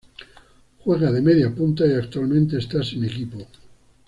[0.79, 3.45] Juega de mediapunta y actualmente está sin equipo.